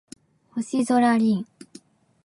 [0.55, 1.45] 星空凛